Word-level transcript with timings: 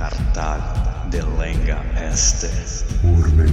Cartag 0.00 0.62
de 1.10 1.20
lenga 1.38 1.82
este. 2.10 2.48
Urbe 3.04 3.44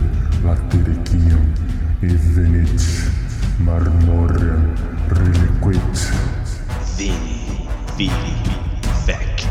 et 2.01 2.03
evenit 2.03 3.11
marmorem 3.59 4.73
reliquit. 5.09 6.11
Vini, 6.95 7.67
vini, 7.97 8.37
vec. 9.05 9.45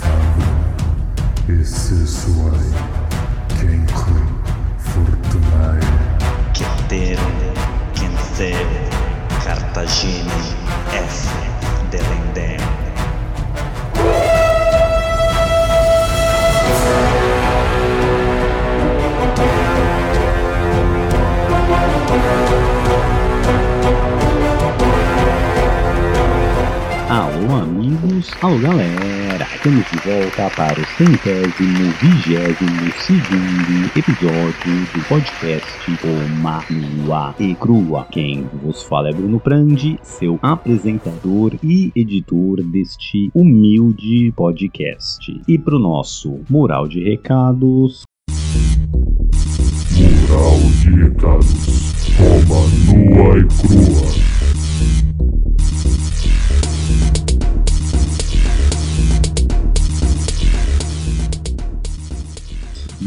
Fabum 0.00 1.60
esse 1.60 2.04
suae 2.06 2.72
cancri 3.60 4.24
fortunae. 4.78 5.80
Ceterum, 6.52 7.38
cancero, 7.94 8.80
Cartagine, 9.44 10.42
F. 10.90 11.59
alô, 28.42 28.58
galera! 28.58 29.46
Estamos 29.54 29.84
de 29.90 29.98
volta 29.98 30.50
para 30.56 30.80
o 30.80 30.84
centésimo, 30.96 31.90
vigésimo 32.00 32.92
segundo 32.98 33.90
episódio 33.96 34.86
do 34.92 35.08
podcast 35.08 35.98
Uma 36.04 36.62
Nua 36.70 37.34
e 37.38 37.54
Crua. 37.54 38.06
Quem 38.10 38.46
vos 38.62 38.82
fala 38.82 39.08
é 39.08 39.12
Bruno 39.12 39.40
Prandi, 39.40 39.98
seu 40.02 40.38
apresentador 40.42 41.54
e 41.62 41.90
editor 41.96 42.62
deste 42.62 43.30
humilde 43.34 44.32
podcast. 44.36 45.40
E 45.48 45.58
pro 45.58 45.78
nosso 45.78 46.40
mural 46.48 46.86
de 46.86 47.02
recados, 47.02 48.02
Mural 49.96 50.58
de 50.80 50.90
recados 50.90 51.90
Roma 52.16 52.66
nua 52.86 53.38
e 53.38 53.44
crua 53.44 54.29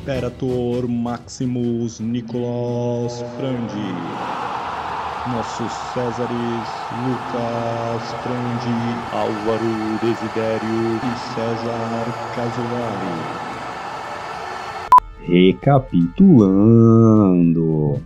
Imperator 0.03 0.85
Maximus 0.85 2.01
Nicolas 2.01 3.23
Frandi. 3.37 4.17
Nossos 5.25 5.71
Césares 5.71 6.89
Lucas 6.91 8.13
Frandi, 8.21 9.01
Álvaro 9.13 9.97
Desidério 10.01 10.99
e 11.01 11.15
César 11.15 12.13
Casolari. 12.33 13.23
Recapitulando. 15.25 18.03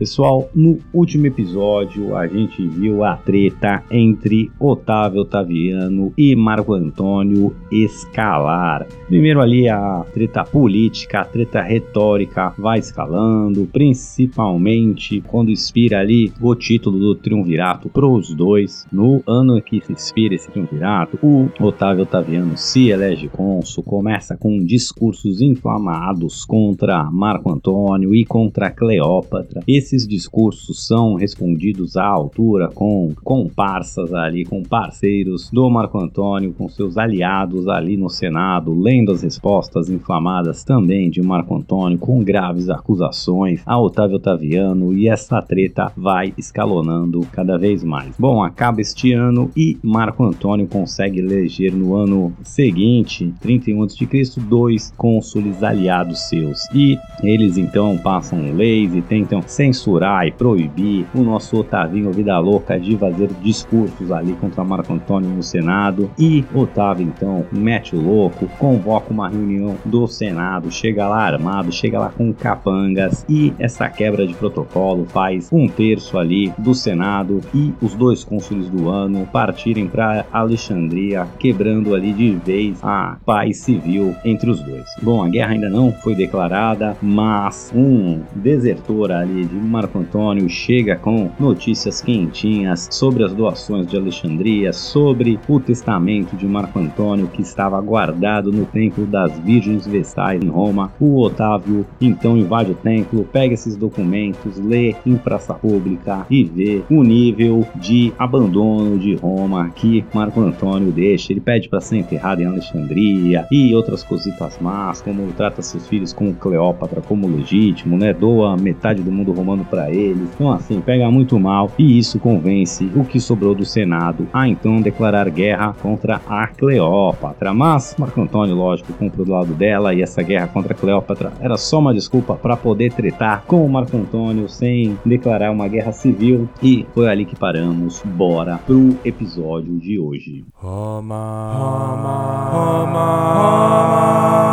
Pessoal, 0.00 0.48
no 0.54 0.78
último 0.94 1.26
episódio 1.26 2.16
a 2.16 2.26
gente 2.26 2.66
viu 2.66 3.04
a 3.04 3.16
treta 3.16 3.84
entre 3.90 4.50
Otávio 4.58 5.20
Otaviano 5.20 6.10
e 6.16 6.34
Marco 6.34 6.72
Antônio 6.72 7.54
escalar. 7.70 8.86
Primeiro 9.08 9.42
ali 9.42 9.68
a 9.68 10.02
treta 10.14 10.42
política, 10.42 11.20
a 11.20 11.24
treta 11.26 11.60
retórica 11.60 12.54
vai 12.56 12.78
escalando, 12.78 13.68
principalmente 13.70 15.20
quando 15.20 15.50
expira 15.50 16.00
ali 16.00 16.32
o 16.40 16.54
título 16.54 16.98
do 16.98 17.14
triunvirato 17.14 17.90
para 17.90 18.06
os 18.06 18.32
dois. 18.34 18.86
No 18.90 19.22
ano 19.26 19.60
que 19.60 19.82
se 19.84 19.92
expira 19.92 20.34
esse 20.34 20.50
triunvirato, 20.50 21.18
o 21.22 21.46
Otávio 21.60 22.04
Otaviano 22.04 22.56
se 22.56 22.88
elege 22.88 23.28
cônsul, 23.28 23.84
começa 23.84 24.34
com 24.34 24.64
discursos 24.64 25.42
inflamados 25.42 26.46
contra 26.46 27.04
Marco 27.10 27.52
Antônio 27.52 28.14
e 28.14 28.24
contra 28.24 28.70
Cleópatra. 28.70 29.60
Esses 29.90 30.06
discursos 30.06 30.86
são 30.86 31.16
respondidos 31.16 31.96
à 31.96 32.06
altura 32.06 32.68
com 32.68 33.12
comparsas 33.24 34.14
ali, 34.14 34.44
com 34.44 34.62
parceiros 34.62 35.50
do 35.50 35.68
Marco 35.68 35.98
Antônio, 35.98 36.54
com 36.56 36.68
seus 36.68 36.96
aliados 36.96 37.66
ali 37.66 37.96
no 37.96 38.08
Senado, 38.08 38.72
lendo 38.72 39.10
as 39.10 39.22
respostas 39.22 39.90
inflamadas 39.90 40.62
também 40.62 41.10
de 41.10 41.20
Marco 41.20 41.56
Antônio, 41.56 41.98
com 41.98 42.22
graves 42.22 42.70
acusações 42.70 43.62
a 43.66 43.80
Otávio 43.80 44.18
Otaviano, 44.18 44.94
e 44.94 45.08
essa 45.08 45.42
treta 45.42 45.90
vai 45.96 46.32
escalonando 46.38 47.26
cada 47.32 47.58
vez 47.58 47.82
mais. 47.82 48.14
Bom, 48.16 48.44
acaba 48.44 48.80
este 48.80 49.12
ano 49.12 49.50
e 49.56 49.76
Marco 49.82 50.22
Antônio 50.22 50.68
consegue 50.68 51.18
eleger 51.18 51.74
no 51.74 51.96
ano 51.96 52.32
seguinte, 52.44 53.34
31 53.40 53.82
a.C., 53.82 54.40
dois 54.48 54.94
cônsules 54.96 55.64
aliados 55.64 56.28
seus. 56.28 56.60
E 56.72 56.96
eles 57.24 57.58
então 57.58 57.98
passam 57.98 58.54
leis 58.54 58.94
e 58.94 59.02
tentam 59.02 59.42
censurar 59.44 59.79
e 60.26 60.32
proibir 60.32 61.06
o 61.14 61.22
nosso 61.22 61.58
Otavinho 61.58 62.12
Vida 62.12 62.38
Louca 62.38 62.78
de 62.78 62.96
fazer 62.96 63.28
discursos 63.42 64.12
ali 64.12 64.32
contra 64.34 64.62
Marco 64.62 64.92
Antônio 64.92 65.30
no 65.30 65.42
Senado. 65.42 66.10
E 66.18 66.44
Otávio 66.54 67.06
então 67.06 67.44
mete 67.50 67.96
o 67.96 68.00
louco, 68.00 68.46
convoca 68.58 69.12
uma 69.12 69.28
reunião 69.28 69.76
do 69.84 70.06
Senado, 70.06 70.70
chega 70.70 71.08
lá 71.08 71.22
armado, 71.22 71.72
chega 71.72 71.98
lá 71.98 72.10
com 72.10 72.32
capangas 72.32 73.24
e 73.28 73.52
essa 73.58 73.88
quebra 73.88 74.26
de 74.26 74.34
protocolo 74.34 75.06
faz 75.06 75.48
um 75.52 75.66
terço 75.68 76.18
ali 76.18 76.52
do 76.58 76.74
Senado 76.74 77.40
e 77.54 77.72
os 77.80 77.94
dois 77.94 78.24
cônsules 78.24 78.68
do 78.68 78.88
ano 78.88 79.26
partirem 79.32 79.88
para 79.88 80.26
Alexandria, 80.32 81.26
quebrando 81.38 81.94
ali 81.94 82.12
de 82.12 82.30
vez 82.32 82.78
a 82.82 83.16
paz 83.24 83.58
civil 83.58 84.14
entre 84.24 84.50
os 84.50 84.60
dois. 84.62 84.84
Bom, 85.02 85.22
a 85.22 85.28
guerra 85.28 85.52
ainda 85.52 85.68
não 85.68 85.92
foi 85.92 86.14
declarada, 86.14 86.96
mas 87.00 87.72
um 87.74 88.20
desertor 88.34 89.12
ali 89.12 89.44
de 89.44 89.54
Marco 89.70 90.00
Antônio 90.00 90.48
chega 90.48 90.96
com 90.96 91.30
notícias 91.38 92.02
quentinhas 92.02 92.88
sobre 92.90 93.22
as 93.22 93.32
doações 93.32 93.86
de 93.86 93.96
Alexandria, 93.96 94.72
sobre 94.72 95.38
o 95.48 95.60
testamento 95.60 96.36
de 96.36 96.44
Marco 96.44 96.78
Antônio 96.80 97.28
que 97.28 97.40
estava 97.40 97.80
guardado 97.80 98.50
no 98.50 98.66
templo 98.66 99.06
das 99.06 99.38
Virgens 99.38 99.86
Vestais 99.86 100.42
em 100.42 100.48
Roma. 100.48 100.92
O 100.98 101.20
Otávio 101.20 101.86
então 102.00 102.36
invade 102.36 102.72
o 102.72 102.74
templo, 102.74 103.24
pega 103.32 103.54
esses 103.54 103.76
documentos, 103.76 104.58
lê 104.58 104.96
em 105.06 105.16
praça 105.16 105.54
pública 105.54 106.26
e 106.28 106.42
vê 106.42 106.82
o 106.90 107.04
nível 107.04 107.64
de 107.76 108.12
abandono 108.18 108.98
de 108.98 109.14
Roma 109.14 109.70
que 109.70 110.04
Marco 110.12 110.40
Antônio 110.40 110.90
deixa. 110.90 111.32
Ele 111.32 111.40
pede 111.40 111.68
para 111.68 111.80
ser 111.80 111.98
enterrado 111.98 112.42
em 112.42 112.46
Alexandria 112.46 113.46
e 113.52 113.72
outras 113.72 114.02
cositas 114.02 114.58
más, 114.60 115.00
como 115.00 115.30
trata 115.32 115.62
seus 115.62 115.86
filhos 115.86 116.12
como 116.12 116.34
Cleópatra 116.34 117.00
como 117.00 117.28
legítimo, 117.28 117.96
né? 117.96 118.12
Doa 118.12 118.56
metade 118.56 119.02
do 119.02 119.12
mundo 119.12 119.30
romano 119.30 119.59
plano 119.60 119.64
para 119.64 119.90
eles. 119.90 120.28
Então, 120.34 120.50
assim, 120.50 120.80
pega 120.80 121.10
muito 121.10 121.38
mal 121.38 121.70
e 121.78 121.98
isso 121.98 122.18
convence 122.18 122.90
o 122.94 123.04
que 123.04 123.20
sobrou 123.20 123.54
do 123.54 123.64
Senado 123.64 124.26
a 124.32 124.48
então 124.48 124.80
declarar 124.80 125.28
guerra 125.30 125.74
contra 125.80 126.20
a 126.28 126.46
Cleópatra. 126.46 127.52
Mas 127.54 127.94
Marco 127.98 128.20
Antônio, 128.20 128.54
lógico, 128.54 128.92
comprou 128.92 129.24
do 129.24 129.32
lado 129.32 129.54
dela 129.54 129.94
e 129.94 130.02
essa 130.02 130.22
guerra 130.22 130.48
contra 130.48 130.74
a 130.74 130.76
Cleópatra 130.76 131.32
era 131.40 131.56
só 131.56 131.78
uma 131.78 131.94
desculpa 131.94 132.34
para 132.34 132.56
poder 132.56 132.92
tretar 132.92 133.44
com 133.46 133.64
o 133.64 133.68
Marco 133.68 133.96
Antônio 133.96 134.48
sem 134.48 134.98
declarar 135.04 135.50
uma 135.50 135.68
guerra 135.68 135.92
civil. 135.92 136.48
E 136.62 136.86
foi 136.94 137.08
ali 137.08 137.24
que 137.24 137.36
paramos. 137.36 138.02
Bora 138.04 138.58
pro 138.66 138.96
episódio 139.04 139.78
de 139.78 139.98
hoje. 139.98 140.44
Roma, 140.54 141.52
Roma, 141.54 142.50
Roma, 142.50 143.00
Roma. 143.34 144.50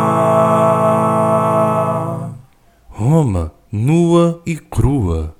Roma, 2.98 3.52
nua 3.70 4.42
e 4.46 4.56
crua. 4.56 5.37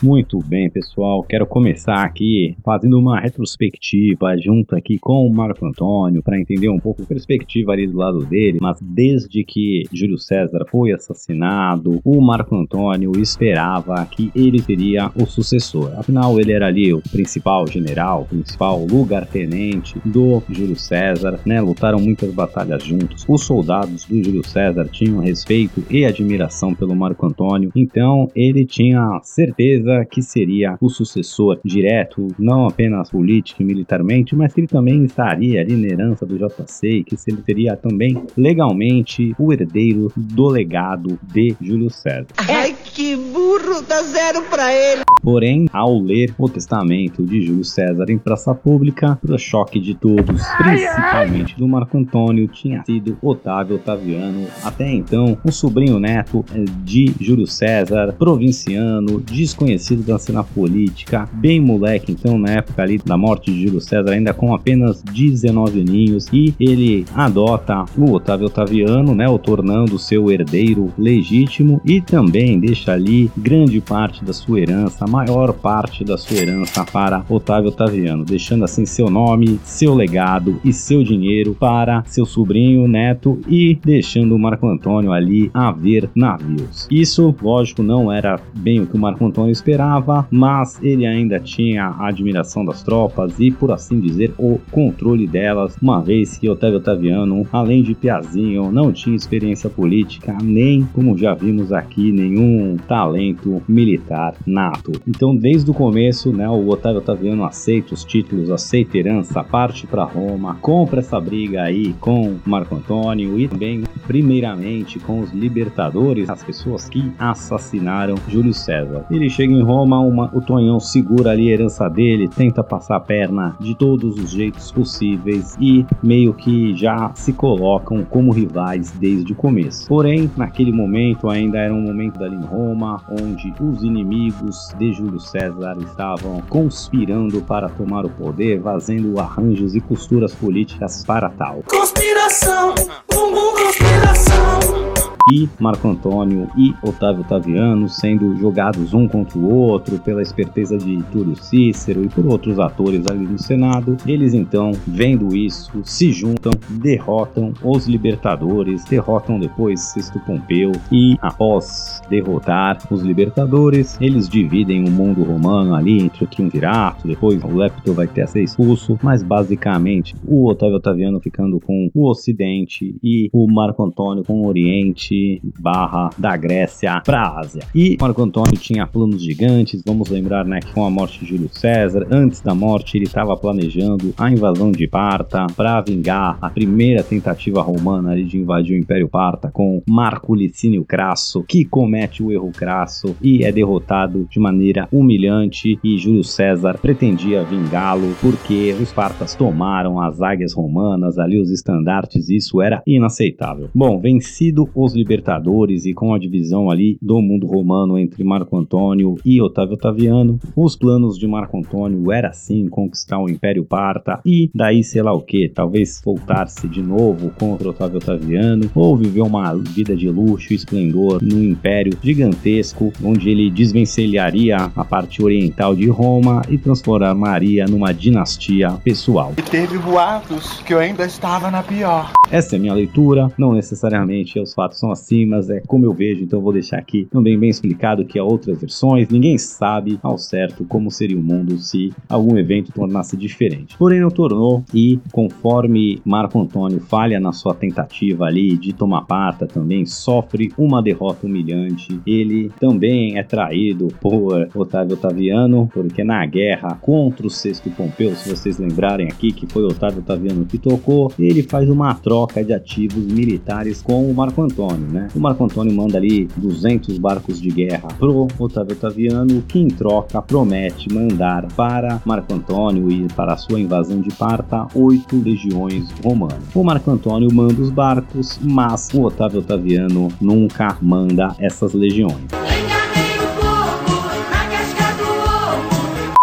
Muito 0.00 0.38
bem, 0.38 0.70
pessoal. 0.70 1.24
Quero 1.24 1.44
começar 1.44 2.04
aqui 2.04 2.56
fazendo 2.64 2.96
uma 3.00 3.18
retrospectiva 3.18 4.36
junto 4.38 4.76
aqui 4.76 4.96
com 4.96 5.26
o 5.26 5.34
Marco 5.34 5.66
Antônio 5.66 6.22
para 6.22 6.38
entender 6.38 6.68
um 6.68 6.78
pouco 6.78 7.02
a 7.02 7.04
perspectiva 7.04 7.72
ali 7.72 7.84
do 7.84 7.96
lado 7.96 8.24
dele. 8.24 8.58
Mas 8.60 8.78
desde 8.80 9.42
que 9.42 9.82
Júlio 9.92 10.16
César 10.16 10.64
foi 10.70 10.92
assassinado, 10.92 12.00
o 12.04 12.20
Marco 12.20 12.54
Antônio 12.54 13.10
esperava 13.20 14.06
que 14.06 14.30
ele 14.36 14.60
seria 14.60 15.10
o 15.16 15.26
sucessor. 15.26 15.92
Afinal, 15.98 16.38
ele 16.38 16.52
era 16.52 16.68
ali 16.68 16.94
o 16.94 17.02
principal 17.10 17.66
general, 17.66 18.22
o 18.22 18.26
principal 18.26 18.78
lugar-tenente 18.88 19.98
do 20.04 20.40
Júlio 20.48 20.76
César, 20.76 21.40
né? 21.44 21.60
Lutaram 21.60 21.98
muitas 21.98 22.32
batalhas 22.32 22.84
juntos. 22.84 23.26
Os 23.28 23.42
soldados 23.42 24.04
do 24.04 24.22
Júlio 24.22 24.46
César 24.46 24.84
tinham 24.92 25.18
respeito 25.18 25.82
e 25.90 26.04
admiração 26.04 26.72
pelo 26.72 26.94
Marco 26.94 27.26
Antônio, 27.26 27.72
então 27.74 28.30
ele 28.32 28.64
tinha 28.64 29.18
certeza 29.24 29.87
que 30.04 30.22
seria 30.22 30.76
o 30.80 30.88
sucessor 30.88 31.58
direto, 31.64 32.28
não 32.38 32.66
apenas 32.66 33.10
político 33.10 33.62
e 33.62 33.64
militarmente, 33.64 34.34
mas 34.34 34.52
que 34.52 34.60
ele 34.60 34.68
também 34.68 35.04
estaria 35.04 35.60
ali 35.60 35.76
na 35.76 35.86
herança 35.88 36.26
do 36.26 36.38
JC 36.38 37.04
que 37.04 37.16
ele 37.26 37.42
seria 37.44 37.76
também 37.76 38.22
legalmente 38.36 39.34
o 39.38 39.52
herdeiro 39.52 40.12
do 40.16 40.48
legado 40.48 41.18
de 41.22 41.56
Júlio 41.60 41.90
César. 41.90 42.26
Ai, 42.48 42.74
que 42.84 43.16
burro, 43.16 43.82
dá 43.82 44.02
zero 44.02 44.42
pra 44.42 44.72
ele. 44.72 45.07
Porém, 45.30 45.66
ao 45.74 46.00
ler 46.00 46.34
o 46.38 46.48
testamento 46.48 47.22
de 47.22 47.42
Júlio 47.42 47.62
César 47.62 48.06
em 48.08 48.16
praça 48.16 48.54
pública, 48.54 49.18
para 49.20 49.36
choque 49.36 49.78
de 49.78 49.94
todos, 49.94 50.42
principalmente 50.56 51.54
do 51.54 51.68
Marco 51.68 51.98
Antônio, 51.98 52.48
tinha 52.48 52.82
sido 52.82 53.18
Otávio 53.20 53.76
Otaviano, 53.76 54.46
até 54.64 54.90
então 54.90 55.36
um 55.44 55.52
sobrinho 55.52 56.00
neto 56.00 56.42
eh, 56.54 56.64
de 56.82 57.12
Júlio 57.20 57.46
César, 57.46 58.14
provinciano, 58.18 59.20
desconhecido 59.20 60.02
da 60.02 60.18
cena 60.18 60.42
política, 60.42 61.28
bem 61.34 61.60
moleque, 61.60 62.10
então 62.10 62.38
na 62.38 62.52
época 62.52 62.80
ali 62.80 62.96
da 62.96 63.18
morte 63.18 63.52
de 63.52 63.66
Júlio 63.66 63.82
César, 63.82 64.12
ainda 64.12 64.32
com 64.32 64.54
apenas 64.54 65.02
19 65.02 65.82
aninhos, 65.82 66.26
e 66.32 66.54
ele 66.58 67.04
adota 67.14 67.84
o 67.98 68.12
Otávio 68.12 68.46
Otaviano, 68.46 69.14
né, 69.14 69.28
o 69.28 69.38
tornando 69.38 69.98
seu 69.98 70.30
herdeiro 70.30 70.90
legítimo 70.96 71.82
e 71.84 72.00
também 72.00 72.58
deixa 72.58 72.92
ali 72.92 73.30
grande 73.36 73.78
parte 73.78 74.24
da 74.24 74.32
sua 74.32 74.60
herança, 74.60 75.04
maior 75.18 75.52
parte 75.52 76.04
da 76.04 76.16
sua 76.16 76.36
herança 76.36 76.84
para 76.84 77.24
Otávio 77.28 77.70
Otaviano, 77.70 78.24
deixando 78.24 78.62
assim 78.62 78.86
seu 78.86 79.10
nome, 79.10 79.58
seu 79.64 79.92
legado 79.92 80.60
e 80.64 80.72
seu 80.72 81.02
dinheiro 81.02 81.56
para 81.58 82.04
seu 82.06 82.24
sobrinho 82.24 82.86
neto 82.86 83.40
e 83.48 83.76
deixando 83.84 84.36
o 84.36 84.38
Marco 84.38 84.68
Antônio 84.68 85.10
ali 85.10 85.50
a 85.52 85.72
ver 85.72 86.08
navios. 86.14 86.86
Isso, 86.88 87.34
lógico, 87.42 87.82
não 87.82 88.12
era 88.12 88.40
bem 88.54 88.80
o 88.80 88.86
que 88.86 88.94
o 88.94 89.00
Marco 89.00 89.26
Antônio 89.26 89.50
esperava, 89.50 90.24
mas 90.30 90.80
ele 90.80 91.04
ainda 91.04 91.40
tinha 91.40 91.86
a 91.86 92.06
admiração 92.06 92.64
das 92.64 92.84
tropas 92.84 93.40
e, 93.40 93.50
por 93.50 93.72
assim 93.72 93.98
dizer, 93.98 94.32
o 94.38 94.60
controle 94.70 95.26
delas, 95.26 95.76
uma 95.82 96.00
vez 96.00 96.38
que 96.38 96.48
Otávio 96.48 96.78
Otaviano, 96.78 97.44
além 97.52 97.82
de 97.82 97.92
piazinho, 97.92 98.70
não 98.70 98.92
tinha 98.92 99.16
experiência 99.16 99.68
política, 99.68 100.38
nem, 100.40 100.84
como 100.94 101.18
já 101.18 101.34
vimos 101.34 101.72
aqui, 101.72 102.12
nenhum 102.12 102.76
talento 102.86 103.60
militar 103.68 104.36
nato. 104.46 104.92
Então, 105.06 105.34
desde 105.34 105.70
o 105.70 105.74
começo, 105.74 106.32
né, 106.32 106.48
o 106.48 106.68
Otávio 106.68 106.98
Otaviano 106.98 107.44
aceita 107.44 107.94
os 107.94 108.04
títulos, 108.04 108.50
aceita 108.50 108.96
a 108.96 109.00
herança, 109.00 109.44
parte 109.44 109.86
para 109.86 110.04
Roma, 110.04 110.56
compra 110.60 111.00
essa 111.00 111.20
briga 111.20 111.62
aí 111.62 111.94
com 112.00 112.36
Marco 112.44 112.74
Antônio 112.74 113.38
e 113.38 113.48
também, 113.48 113.84
primeiramente, 114.06 114.98
com 114.98 115.20
os 115.20 115.30
libertadores, 115.32 116.28
as 116.28 116.42
pessoas 116.42 116.88
que 116.88 117.12
assassinaram 117.18 118.14
Júlio 118.28 118.54
César. 118.54 119.06
Ele 119.10 119.28
chega 119.28 119.52
em 119.52 119.62
Roma, 119.62 120.00
uma, 120.00 120.30
o 120.34 120.40
Tonhão 120.40 120.80
segura 120.80 121.30
ali 121.30 121.50
a 121.50 121.54
herança 121.54 121.88
dele, 121.88 122.28
tenta 122.28 122.62
passar 122.62 122.96
a 122.96 123.00
perna 123.00 123.56
de 123.60 123.74
todos 123.74 124.18
os 124.18 124.30
jeitos 124.30 124.70
possíveis 124.70 125.56
e 125.60 125.84
meio 126.02 126.34
que 126.34 126.76
já 126.76 127.10
se 127.14 127.32
colocam 127.32 128.04
como 128.04 128.32
rivais 128.32 128.90
desde 128.92 129.32
o 129.32 129.36
começo. 129.36 129.86
Porém, 129.88 130.30
naquele 130.36 130.72
momento 130.72 131.28
ainda 131.28 131.58
era 131.58 131.72
um 131.72 131.80
momento 131.80 132.22
ali 132.22 132.36
em 132.36 132.44
Roma, 132.44 133.02
onde 133.10 133.52
os 133.60 133.82
inimigos 133.82 134.68
de 134.78 134.87
Júlio 134.92 135.20
César 135.20 135.76
estavam 135.78 136.40
conspirando 136.48 137.40
para 137.42 137.68
tomar 137.68 138.04
o 138.04 138.10
poder, 138.10 138.60
fazendo 138.62 139.18
arranjos 139.18 139.74
e 139.74 139.80
costuras 139.80 140.34
políticas 140.34 141.04
para 141.04 141.28
tal. 141.30 141.62
Conspiração, 141.66 142.74
bumbum 143.10 143.54
conspiração. 143.54 144.97
E 145.32 145.48
Marco 145.58 145.88
Antônio 145.88 146.48
e 146.56 146.74
Otávio 146.82 147.22
Otaviano 147.22 147.88
sendo 147.88 148.36
jogados 148.36 148.94
um 148.94 149.06
contra 149.06 149.38
o 149.38 149.52
outro 149.52 149.98
pela 149.98 150.22
esperteza 150.22 150.78
de 150.78 151.02
Túlio 151.04 151.36
Cícero 151.36 152.04
e 152.04 152.08
por 152.08 152.26
outros 152.26 152.58
atores 152.58 153.06
ali 153.06 153.26
no 153.26 153.38
Senado. 153.38 153.96
Eles 154.06 154.34
então, 154.34 154.72
vendo 154.86 155.34
isso, 155.36 155.80
se 155.84 156.12
juntam, 156.12 156.52
derrotam 156.70 157.52
os 157.62 157.86
libertadores, 157.86 158.84
derrotam 158.84 159.38
depois 159.38 159.80
Sexto 159.80 160.18
Pompeu 160.20 160.72
e 160.90 161.16
após 161.20 162.00
derrotar 162.08 162.78
os 162.90 163.02
libertadores, 163.02 163.98
eles 164.00 164.28
dividem 164.28 164.86
o 164.86 164.90
mundo 164.90 165.22
romano 165.22 165.74
ali 165.74 166.00
entre 166.00 166.24
o 166.24 166.26
triunvirato, 166.26 167.06
depois 167.06 167.42
o 167.42 167.56
Lepto 167.56 167.92
vai 167.92 168.06
ter 168.06 168.22
a 168.22 168.26
ser 168.26 168.42
expulso, 168.42 168.98
mas 169.02 169.22
basicamente 169.22 170.14
o 170.26 170.48
Otávio 170.48 170.76
Otaviano 170.76 171.20
ficando 171.20 171.60
com 171.60 171.90
o 171.94 172.08
Ocidente 172.08 172.96
e 173.02 173.28
o 173.32 173.46
Marco 173.46 173.82
Antônio 173.82 174.24
com 174.24 174.40
o 174.40 174.46
Oriente 174.46 175.17
barra 175.58 176.10
da 176.16 176.36
Grécia 176.36 177.00
para 177.04 177.38
Ásia. 177.38 177.62
E 177.74 177.96
Marco 178.00 178.22
Antônio 178.22 178.58
tinha 178.58 178.86
planos 178.86 179.22
gigantes, 179.22 179.82
vamos 179.84 180.08
lembrar 180.08 180.44
né, 180.44 180.60
que 180.60 180.72
com 180.72 180.84
a 180.84 180.90
morte 180.90 181.20
de 181.20 181.26
Júlio 181.26 181.50
César, 181.52 182.06
antes 182.10 182.40
da 182.40 182.54
morte 182.54 182.96
ele 182.96 183.04
estava 183.04 183.36
planejando 183.36 184.14
a 184.16 184.30
invasão 184.30 184.72
de 184.72 184.86
Parta 184.86 185.46
para 185.56 185.80
vingar 185.80 186.38
a 186.40 186.50
primeira 186.50 187.02
tentativa 187.02 187.60
romana 187.60 188.16
de 188.22 188.38
invadir 188.38 188.76
o 188.76 188.80
Império 188.80 189.08
Parta 189.08 189.50
com 189.50 189.82
Marco 189.86 190.34
Licínio 190.34 190.84
Crasso, 190.84 191.44
que 191.44 191.64
comete 191.64 192.22
o 192.22 192.32
erro 192.32 192.50
crasso 192.50 193.16
e 193.22 193.44
é 193.44 193.52
derrotado 193.52 194.26
de 194.30 194.38
maneira 194.38 194.88
humilhante 194.92 195.78
e 195.82 195.98
Júlio 195.98 196.24
César 196.24 196.78
pretendia 196.80 197.44
vingá-lo 197.44 198.14
porque 198.20 198.74
os 198.80 198.92
partas 198.92 199.34
tomaram 199.34 200.00
as 200.00 200.20
águias 200.20 200.52
romanas 200.52 201.18
ali 201.18 201.38
os 201.38 201.50
estandartes, 201.50 202.28
isso 202.28 202.60
era 202.60 202.82
inaceitável. 202.86 203.68
Bom, 203.74 203.98
vencido 204.00 204.68
os 204.74 204.94
libertadores 204.98 205.86
e 205.86 205.94
com 205.94 206.12
a 206.12 206.18
divisão 206.18 206.70
ali 206.70 206.98
do 207.00 207.20
mundo 207.22 207.46
romano 207.46 207.98
entre 207.98 208.24
Marco 208.24 208.56
Antônio 208.56 209.16
e 209.24 209.40
Otávio 209.40 209.74
Otaviano, 209.74 210.38
os 210.56 210.76
planos 210.76 211.16
de 211.16 211.26
Marco 211.26 211.56
Antônio 211.56 212.10
era 212.12 212.32
sim 212.32 212.68
conquistar 212.68 213.18
o 213.18 213.30
Império 213.30 213.64
Parta 213.64 214.20
e 214.26 214.50
daí 214.54 214.82
sei 214.82 215.02
lá 215.02 215.12
o 215.12 215.22
que, 215.22 215.48
talvez 215.48 216.00
voltar-se 216.04 216.68
de 216.68 216.82
novo 216.82 217.30
contra 217.38 217.70
Otávio 217.70 217.98
Otaviano 217.98 218.70
ou 218.74 218.96
viver 218.96 219.22
uma 219.22 219.54
vida 219.54 219.96
de 219.96 220.08
luxo 220.10 220.52
e 220.52 220.56
esplendor 220.56 221.22
no 221.22 221.42
Império 221.42 221.96
gigantesco 222.02 222.92
onde 223.02 223.30
ele 223.30 223.50
desvencilharia 223.50 224.56
a 224.74 224.84
parte 224.84 225.22
oriental 225.22 225.74
de 225.74 225.88
Roma 225.88 226.42
e 226.48 226.58
transformaria 226.58 227.66
numa 227.66 227.92
dinastia 227.92 228.72
pessoal. 228.82 229.32
E 229.36 229.42
teve 229.42 229.78
boatos 229.78 230.60
que 230.62 230.74
eu 230.74 230.78
ainda 230.78 231.04
estava 231.04 231.50
na 231.50 231.62
pior. 231.62 232.17
Essa 232.30 232.56
é 232.56 232.58
a 232.58 232.60
minha 232.60 232.74
leitura, 232.74 233.32
não 233.38 233.54
necessariamente 233.54 234.38
os 234.38 234.52
fatos 234.52 234.78
são 234.78 234.92
assim, 234.92 235.24
mas 235.24 235.48
é 235.48 235.62
como 235.66 235.86
eu 235.86 235.94
vejo, 235.94 236.22
então 236.22 236.42
vou 236.42 236.52
deixar 236.52 236.76
aqui 236.76 237.08
também 237.10 237.38
bem 237.38 237.48
explicado 237.48 238.04
que 238.04 238.18
há 238.18 238.22
outras 238.22 238.60
versões, 238.60 239.08
ninguém 239.08 239.38
sabe 239.38 239.98
ao 240.02 240.18
certo 240.18 240.62
como 240.66 240.90
seria 240.90 241.16
o 241.16 241.22
mundo 241.22 241.56
se 241.56 241.90
algum 242.06 242.36
evento 242.36 242.70
tornasse 242.70 243.16
diferente. 243.16 243.78
Porém, 243.78 244.00
não 244.00 244.10
tornou, 244.10 244.62
e 244.74 245.00
conforme 245.10 246.02
Marco 246.04 246.38
Antônio 246.38 246.80
falha 246.80 247.18
na 247.18 247.32
sua 247.32 247.54
tentativa 247.54 248.26
ali 248.26 248.58
de 248.58 248.74
tomar 248.74 249.06
Parta, 249.06 249.46
também 249.46 249.86
sofre 249.86 250.52
uma 250.58 250.82
derrota 250.82 251.26
humilhante. 251.26 251.98
Ele 252.06 252.50
também 252.60 253.16
é 253.16 253.22
traído 253.22 253.88
por 254.02 254.50
Otávio 254.54 254.94
Otaviano, 254.94 255.70
porque 255.72 256.04
na 256.04 256.26
guerra 256.26 256.78
contra 256.82 257.26
o 257.26 257.30
Sexto 257.30 257.70
Pompeu, 257.70 258.14
se 258.14 258.28
vocês 258.28 258.58
lembrarem 258.58 259.06
aqui 259.06 259.32
que 259.32 259.46
foi 259.46 259.64
Otávio 259.64 260.00
Otaviano 260.00 260.44
que 260.44 260.58
tocou, 260.58 261.10
ele 261.18 261.42
faz 261.42 261.70
uma 261.70 261.94
troca 261.94 262.17
troca 262.18 262.42
de 262.42 262.52
ativos 262.52 263.04
militares 263.04 263.80
com 263.80 264.10
o 264.10 264.12
Marco 264.12 264.42
Antônio, 264.42 264.88
né? 264.88 265.06
O 265.14 265.20
Marco 265.20 265.44
Antônio 265.44 265.72
manda 265.72 265.98
ali 265.98 266.28
200 266.36 266.98
barcos 266.98 267.40
de 267.40 267.48
guerra 267.48 267.88
pro 267.96 268.26
Otávio 268.36 268.72
Otaviano, 268.72 269.40
que 269.46 269.60
em 269.60 269.68
troca 269.68 270.20
promete 270.20 270.92
mandar 270.92 271.46
para 271.52 272.02
Marco 272.04 272.34
Antônio 272.34 272.90
e 272.90 273.06
para 273.14 273.36
sua 273.36 273.60
invasão 273.60 274.00
de 274.00 274.08
Parta 274.16 274.66
oito 274.74 275.16
legiões 275.22 275.88
romanas. 276.04 276.42
O 276.54 276.64
Marco 276.64 276.90
Antônio 276.90 277.32
manda 277.32 277.62
os 277.62 277.70
barcos, 277.70 278.40
mas 278.42 278.88
o 278.92 279.02
Otávio 279.02 279.38
Otaviano 279.38 280.08
nunca 280.20 280.76
manda 280.82 281.36
essas 281.38 281.72
legiões. 281.72 282.26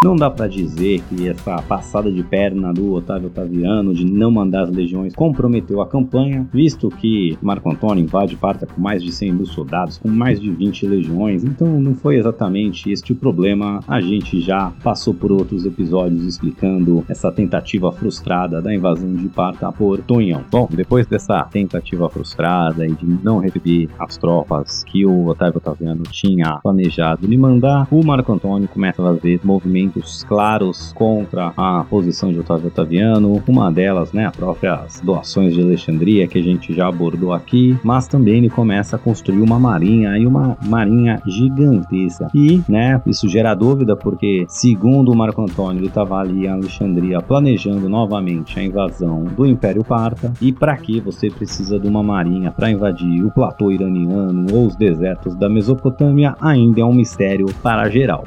Não 0.03 0.15
dá 0.15 0.29
para 0.29 0.47
dizer 0.47 1.01
que 1.09 1.27
essa 1.27 1.61
passada 1.61 2.11
de 2.11 2.21
perna 2.21 2.73
do 2.73 2.93
Otávio 2.93 3.27
Otaviano 3.27 3.93
de 3.93 4.05
não 4.05 4.29
mandar 4.29 4.63
as 4.63 4.69
legiões 4.69 5.15
comprometeu 5.15 5.81
a 5.81 5.87
campanha, 5.87 6.47
visto 6.53 6.89
que 6.89 7.37
Marco 7.41 7.71
Antônio 7.71 8.03
invade 8.03 8.35
Parta 8.35 8.67
com 8.67 8.79
mais 8.79 9.01
de 9.01 9.11
100 9.11 9.31
mil 9.31 9.45
soldados, 9.45 9.97
com 9.97 10.09
mais 10.09 10.39
de 10.39 10.51
20 10.51 10.85
legiões, 10.85 11.43
então 11.43 11.79
não 11.79 11.95
foi 11.95 12.17
exatamente 12.17 12.91
este 12.91 13.13
o 13.13 13.15
problema. 13.15 13.79
A 13.87 14.01
gente 14.01 14.41
já 14.41 14.71
passou 14.83 15.13
por 15.13 15.31
outros 15.31 15.65
episódios 15.65 16.25
explicando 16.25 17.03
essa 17.07 17.31
tentativa 17.31 17.91
frustrada 17.91 18.61
da 18.61 18.75
invasão 18.75 19.13
de 19.15 19.29
Parta 19.29 19.71
por 19.71 19.99
Tonhão. 19.99 20.43
Bom, 20.51 20.67
depois 20.69 21.07
dessa 21.07 21.41
tentativa 21.45 22.09
frustrada 22.09 22.85
e 22.85 22.91
de 22.91 23.05
não 23.23 23.39
receber 23.39 23.89
as 23.97 24.17
tropas 24.17 24.83
que 24.83 25.05
o 25.05 25.27
Otávio 25.27 25.57
Otaviano 25.57 26.03
tinha 26.03 26.59
planejado 26.61 27.25
lhe 27.25 27.37
mandar, 27.37 27.87
o 27.89 28.05
Marco 28.05 28.33
Antônio 28.33 28.67
começa 28.67 29.01
a 29.01 29.15
fazer 29.15 29.39
movimentos 29.43 29.94
claros 30.27 30.91
contra 30.93 31.53
a 31.55 31.83
posição 31.89 32.31
de 32.31 32.39
Otávio 32.39 32.67
Otaviano, 32.67 33.41
uma 33.47 33.71
delas, 33.71 34.11
né, 34.11 34.25
as 34.27 34.35
próprias 34.35 35.01
doações 35.01 35.53
de 35.53 35.61
Alexandria 35.61 36.27
que 36.27 36.37
a 36.37 36.43
gente 36.43 36.73
já 36.73 36.87
abordou 36.87 37.33
aqui, 37.33 37.77
mas 37.83 38.07
também 38.07 38.37
ele 38.37 38.49
começa 38.49 38.95
a 38.95 38.99
construir 38.99 39.41
uma 39.41 39.59
marinha 39.59 40.17
e 40.17 40.25
uma 40.25 40.57
marinha 40.65 41.21
gigantesca. 41.25 42.29
E, 42.33 42.61
né, 42.67 43.01
isso 43.05 43.27
gera 43.27 43.53
dúvida 43.53 43.95
porque, 43.95 44.45
segundo 44.47 45.11
o 45.11 45.15
Marco 45.15 45.41
Antônio, 45.41 45.79
ele 45.79 45.87
estava 45.87 46.17
ali 46.17 46.45
em 46.45 46.49
Alexandria 46.49 47.21
planejando 47.21 47.89
novamente 47.89 48.59
a 48.59 48.63
invasão 48.63 49.23
do 49.23 49.45
Império 49.45 49.83
Parta. 49.83 50.33
E 50.41 50.51
para 50.51 50.75
que 50.77 50.99
você 50.99 51.29
precisa 51.29 51.79
de 51.79 51.87
uma 51.87 52.03
marinha 52.03 52.51
para 52.51 52.69
invadir 52.69 53.23
o 53.23 53.31
platô 53.31 53.71
iraniano 53.71 54.47
ou 54.53 54.67
os 54.67 54.75
desertos 54.75 55.35
da 55.35 55.49
Mesopotâmia 55.49 56.35
ainda 56.41 56.81
é 56.81 56.85
um 56.85 56.93
mistério 56.93 57.47
para 57.61 57.89
geral. 57.89 58.25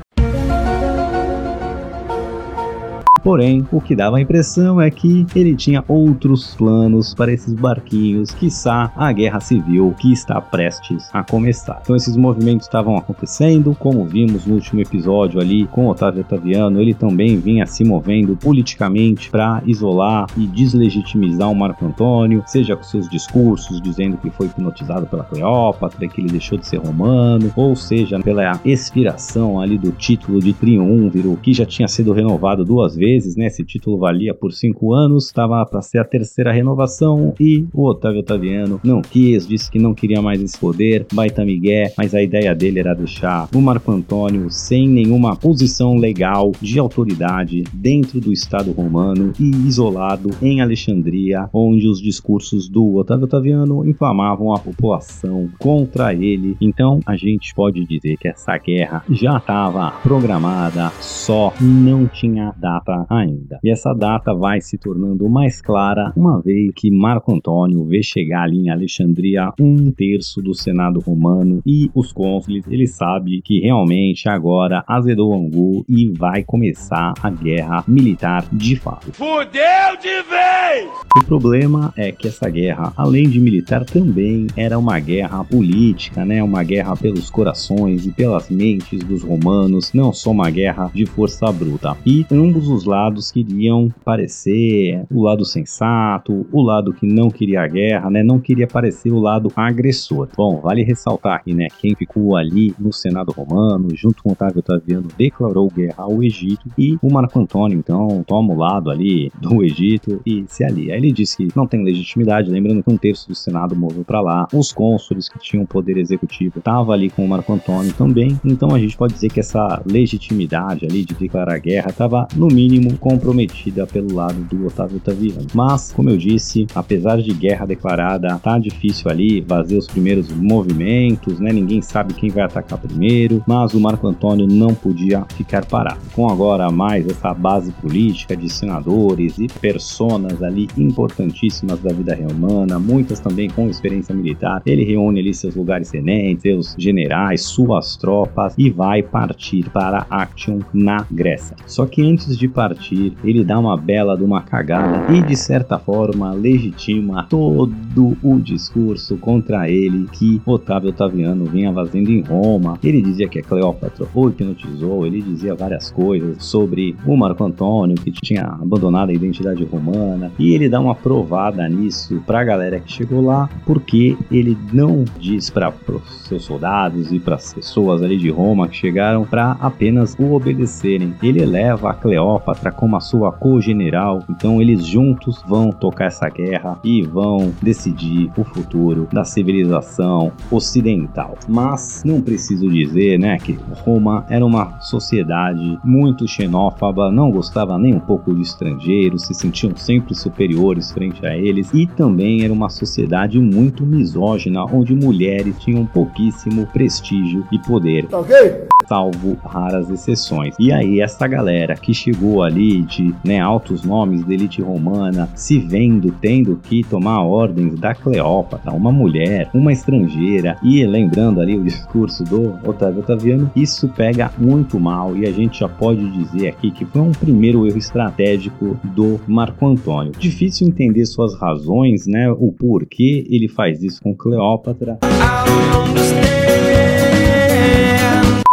Porém, 3.28 3.62
o 3.70 3.78
que 3.78 3.94
dava 3.94 4.16
a 4.16 4.22
impressão 4.22 4.80
é 4.80 4.90
que 4.90 5.26
ele 5.36 5.54
tinha 5.54 5.84
outros 5.86 6.54
planos 6.54 7.12
para 7.12 7.30
esses 7.30 7.52
barquinhos, 7.52 8.30
quiçá 8.30 8.90
a 8.96 9.12
guerra 9.12 9.38
civil 9.38 9.94
que 9.98 10.10
está 10.10 10.40
prestes 10.40 11.10
a 11.12 11.22
começar. 11.22 11.78
Então 11.82 11.94
esses 11.94 12.16
movimentos 12.16 12.66
estavam 12.66 12.96
acontecendo, 12.96 13.76
como 13.78 14.06
vimos 14.06 14.46
no 14.46 14.54
último 14.54 14.80
episódio 14.80 15.42
ali 15.42 15.66
com 15.66 15.88
Otávio 15.88 16.22
Otaviano, 16.22 16.80
ele 16.80 16.94
também 16.94 17.36
vinha 17.36 17.66
se 17.66 17.84
movendo 17.84 18.34
politicamente 18.34 19.30
para 19.30 19.62
isolar 19.66 20.26
e 20.34 20.46
deslegitimizar 20.46 21.50
o 21.50 21.54
Marco 21.54 21.84
Antônio, 21.84 22.42
seja 22.46 22.76
com 22.76 22.82
seus 22.82 23.10
discursos 23.10 23.78
dizendo 23.82 24.16
que 24.16 24.30
foi 24.30 24.46
hipnotizado 24.46 25.06
pela 25.06 25.24
Cleópatra, 25.24 26.08
que 26.08 26.22
ele 26.22 26.30
deixou 26.30 26.56
de 26.56 26.66
ser 26.66 26.78
romano, 26.78 27.52
ou 27.54 27.76
seja 27.76 28.18
pela 28.20 28.58
expiração 28.64 29.60
ali 29.60 29.76
do 29.76 29.92
título 29.92 30.40
de 30.40 30.54
triunviro 30.54 31.38
que 31.42 31.52
já 31.52 31.66
tinha 31.66 31.88
sido 31.88 32.14
renovado 32.14 32.64
duas 32.64 32.96
vezes 32.96 33.17
né? 33.36 33.46
Esse 33.46 33.64
título 33.64 33.98
valia 33.98 34.34
por 34.34 34.52
cinco 34.52 34.92
anos, 34.92 35.26
estava 35.26 35.64
para 35.66 35.82
ser 35.82 35.98
a 35.98 36.04
terceira 36.04 36.52
renovação 36.52 37.34
e 37.40 37.66
o 37.72 37.86
Otávio 37.86 38.20
Otaviano 38.20 38.80
não 38.84 39.00
quis, 39.00 39.46
disse 39.46 39.70
que 39.70 39.78
não 39.78 39.94
queria 39.94 40.20
mais 40.20 40.40
esse 40.40 40.58
poder, 40.58 41.06
baita 41.12 41.44
migué, 41.44 41.92
mas 41.96 42.14
a 42.14 42.22
ideia 42.22 42.54
dele 42.54 42.80
era 42.80 42.94
deixar 42.94 43.48
o 43.54 43.60
Marco 43.60 43.90
Antônio 43.90 44.50
sem 44.50 44.88
nenhuma 44.88 45.36
posição 45.36 45.96
legal 45.96 46.52
de 46.60 46.78
autoridade 46.78 47.64
dentro 47.72 48.20
do 48.20 48.32
Estado 48.32 48.72
romano 48.72 49.32
e 49.38 49.50
isolado 49.66 50.30
em 50.42 50.60
Alexandria, 50.60 51.48
onde 51.52 51.86
os 51.88 52.00
discursos 52.00 52.68
do 52.68 52.96
Otávio 52.96 53.24
Otaviano 53.24 53.88
inflamavam 53.88 54.52
a 54.52 54.58
população 54.58 55.48
contra 55.58 56.14
ele. 56.14 56.56
Então 56.60 57.00
a 57.06 57.16
gente 57.16 57.54
pode 57.54 57.84
dizer 57.86 58.16
que 58.16 58.28
essa 58.28 58.56
guerra 58.58 59.04
já 59.10 59.36
estava 59.36 59.90
programada, 60.02 60.90
só 61.00 61.52
não 61.60 62.06
tinha 62.06 62.52
data 62.56 62.97
ainda. 63.08 63.58
E 63.62 63.70
essa 63.70 63.92
data 63.92 64.34
vai 64.34 64.60
se 64.60 64.78
tornando 64.78 65.28
mais 65.28 65.60
clara 65.60 66.12
uma 66.16 66.40
vez 66.40 66.72
que 66.74 66.90
Marco 66.90 67.32
Antônio 67.32 67.84
vê 67.84 68.02
chegar 68.02 68.42
ali 68.42 68.58
em 68.58 68.70
Alexandria 68.70 69.52
um 69.60 69.90
terço 69.90 70.40
do 70.40 70.54
Senado 70.54 71.00
romano 71.00 71.60
e 71.66 71.90
os 71.94 72.12
cônsules, 72.12 72.64
ele 72.68 72.86
sabe 72.86 73.40
que 73.42 73.60
realmente 73.60 74.28
agora 74.28 74.84
azedou 74.86 75.30
o 75.30 75.34
angu 75.34 75.84
e 75.88 76.08
vai 76.08 76.42
começar 76.42 77.14
a 77.22 77.30
guerra 77.30 77.84
militar 77.86 78.44
de 78.52 78.76
fato. 78.76 79.12
Fudeu 79.12 79.96
de 80.00 80.22
vez! 80.28 80.88
O 81.16 81.24
problema 81.24 81.92
é 81.96 82.12
que 82.12 82.28
essa 82.28 82.48
guerra, 82.48 82.92
além 82.96 83.28
de 83.28 83.40
militar, 83.40 83.84
também 83.84 84.46
era 84.56 84.78
uma 84.78 84.98
guerra 85.00 85.42
política, 85.44 86.24
né? 86.24 86.42
Uma 86.42 86.62
guerra 86.62 86.96
pelos 86.96 87.28
corações 87.30 88.06
e 88.06 88.12
pelas 88.12 88.48
mentes 88.48 89.00
dos 89.00 89.22
romanos, 89.22 89.92
não 89.92 90.12
só 90.12 90.30
uma 90.30 90.50
guerra 90.50 90.90
de 90.94 91.06
força 91.06 91.50
bruta. 91.50 91.96
E 92.06 92.24
ambos 92.30 92.68
os 92.68 92.84
lados 92.88 93.30
queriam 93.30 93.88
parecer 94.04 95.04
o 95.10 95.22
lado 95.22 95.44
sensato, 95.44 96.46
o 96.50 96.62
lado 96.62 96.92
que 96.92 97.06
não 97.06 97.30
queria 97.30 97.62
a 97.62 97.68
guerra, 97.68 98.10
né? 98.10 98.22
Não 98.22 98.38
queria 98.38 98.66
parecer 98.66 99.12
o 99.12 99.20
lado 99.20 99.52
agressor. 99.54 100.28
Bom, 100.36 100.60
vale 100.60 100.82
ressaltar 100.82 101.36
aqui, 101.36 101.54
né? 101.54 101.68
Quem 101.78 101.94
ficou 101.94 102.36
ali 102.36 102.74
no 102.78 102.92
Senado 102.92 103.32
Romano, 103.32 103.88
junto 103.94 104.22
com 104.22 104.32
Otávio 104.32 104.58
Otaviano, 104.60 105.08
declarou 105.16 105.70
guerra 105.70 106.04
ao 106.04 106.22
Egito 106.22 106.68
e 106.76 106.96
o 107.02 107.12
Marco 107.12 107.38
Antônio, 107.38 107.78
então, 107.78 108.24
toma 108.26 108.54
o 108.54 108.56
lado 108.56 108.90
ali 108.90 109.30
do 109.40 109.62
Egito 109.62 110.20
e 110.24 110.44
se 110.48 110.64
alia. 110.64 110.94
Aí 110.94 111.00
ele 111.00 111.12
disse 111.12 111.36
que 111.36 111.48
não 111.56 111.66
tem 111.66 111.84
legitimidade, 111.84 112.50
lembrando 112.50 112.82
que 112.82 112.90
um 112.90 112.96
terço 112.96 113.28
do 113.28 113.34
Senado 113.34 113.76
moveu 113.76 114.04
para 114.04 114.20
lá, 114.20 114.48
os 114.52 114.72
cônsules 114.72 115.28
que 115.28 115.38
tinham 115.38 115.66
poder 115.66 115.96
executivo 115.98 116.58
estavam 116.58 116.92
ali 116.92 117.10
com 117.10 117.24
o 117.24 117.28
Marco 117.28 117.52
Antônio 117.52 117.92
também, 117.92 118.40
então 118.44 118.74
a 118.74 118.78
gente 118.78 118.96
pode 118.96 119.14
dizer 119.14 119.28
que 119.30 119.40
essa 119.40 119.82
legitimidade 119.84 120.86
ali 120.86 121.04
de 121.04 121.14
declarar 121.14 121.58
guerra 121.58 121.90
estava 121.90 122.28
no 122.36 122.46
mínimo 122.46 122.77
mínimo 122.78 122.96
comprometida 122.98 123.86
pelo 123.86 124.14
lado 124.14 124.40
do 124.44 124.66
Otávio 124.66 124.96
Otaviano. 124.96 125.46
Mas, 125.52 125.92
como 125.92 126.08
eu 126.10 126.16
disse, 126.16 126.66
apesar 126.74 127.20
de 127.20 127.32
guerra 127.34 127.66
declarada, 127.66 128.38
tá 128.38 128.58
difícil 128.58 129.10
ali 129.10 129.44
fazer 129.46 129.76
os 129.76 129.86
primeiros 129.86 130.30
movimentos, 130.30 131.40
né? 131.40 131.52
Ninguém 131.52 131.82
sabe 131.82 132.14
quem 132.14 132.30
vai 132.30 132.44
atacar 132.44 132.78
primeiro, 132.78 133.42
mas 133.46 133.74
o 133.74 133.80
Marco 133.80 134.06
Antônio 134.06 134.46
não 134.46 134.74
podia 134.74 135.24
ficar 135.36 135.64
parado. 135.64 136.00
Com 136.14 136.28
agora 136.28 136.70
mais 136.70 137.06
essa 137.06 137.34
base 137.34 137.72
política 137.72 138.36
de 138.36 138.48
senadores 138.48 139.38
e 139.38 139.46
personas 139.46 140.42
ali 140.42 140.68
importantíssimas 140.76 141.80
da 141.80 141.92
vida 141.92 142.14
romana, 142.14 142.78
muitas 142.78 143.20
também 143.20 143.50
com 143.50 143.68
experiência 143.68 144.14
militar, 144.14 144.62
ele 144.64 144.84
reúne 144.84 145.20
ali 145.20 145.34
seus 145.34 145.54
lugares 145.54 145.90
tenentes, 145.90 146.42
seus 146.42 146.74
generais, 146.78 147.42
suas 147.42 147.96
tropas 147.96 148.54
e 148.56 148.70
vai 148.70 149.02
partir 149.02 149.68
para 149.70 150.06
Action 150.10 150.60
na 150.72 151.04
Grécia. 151.10 151.56
Só 151.66 151.86
que 151.86 152.02
antes 152.02 152.36
de 152.36 152.46
partir 152.48 152.67
partir, 152.68 153.14
ele 153.24 153.42
dá 153.42 153.58
uma 153.58 153.76
bela 153.76 154.16
de 154.16 154.22
uma 154.22 154.42
cagada 154.42 155.12
e 155.12 155.22
de 155.22 155.36
certa 155.36 155.78
forma 155.78 156.32
legitima 156.32 157.26
todo 157.28 158.16
o 158.22 158.38
discurso 158.38 159.16
contra 159.16 159.70
ele 159.70 160.06
que 160.12 160.40
Otávio 160.44 160.90
Otaviano 160.90 161.46
vinha 161.46 161.72
fazendo 161.72 162.10
em 162.10 162.22
Roma. 162.22 162.78
Ele 162.82 163.00
dizia 163.00 163.28
que 163.28 163.38
a 163.38 163.42
Cleópatra 163.42 164.06
o 164.14 164.28
hipnotizou, 164.28 165.06
ele 165.06 165.22
dizia 165.22 165.54
várias 165.54 165.90
coisas 165.90 166.44
sobre 166.44 166.94
o 167.06 167.16
Marco 167.16 167.44
Antônio 167.44 167.96
que 167.96 168.10
tinha 168.10 168.44
abandonado 168.44 169.10
a 169.10 169.14
identidade 169.14 169.64
romana 169.64 170.30
e 170.38 170.52
ele 170.52 170.68
dá 170.68 170.80
uma 170.80 170.94
provada 170.94 171.66
nisso 171.68 172.22
pra 172.26 172.44
galera 172.44 172.80
que 172.80 172.92
chegou 172.92 173.22
lá, 173.22 173.48
porque 173.64 174.16
ele 174.30 174.56
não 174.72 175.04
diz 175.18 175.48
para 175.48 175.72
os 175.88 176.26
seus 176.26 176.44
soldados 176.44 177.12
e 177.12 177.18
para 177.18 177.36
as 177.36 177.54
pessoas 177.54 178.02
ali 178.02 178.16
de 178.16 178.28
Roma 178.28 178.68
que 178.68 178.76
chegaram 178.76 179.24
para 179.24 179.52
apenas 179.52 180.14
o 180.18 180.34
obedecerem. 180.34 181.14
Ele 181.22 181.42
eleva 181.42 181.90
a 181.90 181.94
Cleópatra 181.94 182.57
Cleópatra 182.58 182.72
como 182.72 182.96
a 182.96 183.00
sua 183.00 183.32
co-general. 183.32 184.22
Então 184.28 184.60
eles 184.60 184.84
juntos 184.84 185.42
vão 185.46 185.70
tocar 185.70 186.06
essa 186.06 186.28
guerra 186.28 186.78
e 186.84 187.02
vão 187.02 187.52
decidir 187.62 188.30
o 188.36 188.44
futuro 188.44 189.08
da 189.12 189.24
civilização 189.24 190.32
ocidental. 190.50 191.36
Mas 191.48 192.02
não 192.04 192.20
preciso 192.20 192.68
dizer, 192.68 193.18
né, 193.18 193.38
que 193.38 193.58
Roma 193.84 194.26
era 194.28 194.44
uma 194.44 194.80
sociedade 194.80 195.78
muito 195.84 196.26
xenófoba, 196.26 197.10
não 197.10 197.30
gostava 197.30 197.78
nem 197.78 197.94
um 197.94 198.00
pouco 198.00 198.34
de 198.34 198.42
estrangeiros, 198.42 199.26
se 199.26 199.34
sentiam 199.34 199.74
sempre 199.76 200.14
superiores 200.14 200.90
frente 200.90 201.24
a 201.26 201.36
eles 201.36 201.72
e 201.72 201.86
também 201.86 202.44
era 202.44 202.52
uma 202.52 202.68
sociedade 202.68 203.38
muito 203.38 203.84
misógina, 203.86 204.64
onde 204.64 204.94
mulheres 204.94 205.56
tinham 205.58 205.86
pouquíssimo 205.86 206.66
prestígio 206.66 207.46
e 207.52 207.58
poder. 207.58 208.06
Tá 208.06 208.18
ok? 208.18 208.68
Salvo 208.88 209.36
raras 209.44 209.90
exceções. 209.90 210.54
E 210.58 210.72
aí 210.72 211.00
essa 211.00 211.26
galera 211.28 211.74
que 211.74 211.92
chegou 211.92 212.42
ali 212.42 212.82
de 212.82 213.14
né, 213.24 213.38
altos 213.38 213.84
nomes 213.84 214.24
da 214.24 214.32
elite 214.32 214.62
romana, 214.62 215.28
se 215.34 215.58
vendo 215.58 216.10
tendo 216.20 216.56
que 216.56 216.82
tomar 216.82 217.22
ordens 217.22 217.78
da 217.78 217.94
Cleópatra, 217.94 218.72
uma 218.72 218.90
mulher, 218.90 219.50
uma 219.52 219.72
estrangeira, 219.72 220.56
e 220.62 220.84
lembrando 220.86 221.40
ali 221.40 221.56
o 221.56 221.64
discurso 221.64 222.24
do 222.24 222.58
Otávio 222.68 223.00
Otaviano, 223.00 223.50
isso 223.54 223.88
pega 223.88 224.32
muito 224.38 224.80
mal 224.80 225.16
e 225.16 225.26
a 225.26 225.30
gente 225.30 225.60
já 225.60 225.68
pode 225.68 226.08
dizer 226.10 226.48
aqui 226.48 226.70
que 226.70 226.84
foi 226.86 227.02
um 227.02 227.12
primeiro 227.12 227.66
erro 227.66 227.78
estratégico 227.78 228.78
do 228.84 229.20
Marco 229.26 229.66
Antônio. 229.66 230.12
Difícil 230.18 230.66
entender 230.66 231.04
suas 231.06 231.38
razões, 231.38 232.06
né, 232.06 232.30
o 232.30 232.52
porquê 232.52 233.26
ele 233.28 233.48
faz 233.48 233.82
isso 233.82 234.02
com 234.02 234.14
Cleópatra. 234.14 234.98